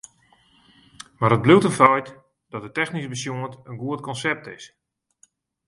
Mar 1.19 1.33
it 1.35 1.43
bliuwt 1.43 1.67
in 1.69 1.77
feit 1.79 2.07
dat 2.53 2.65
it 2.67 2.75
technysk 2.79 3.09
besjoen 3.13 3.53
in 3.69 3.79
goed 3.81 4.01
konsept 4.07 4.45
is. 4.57 4.65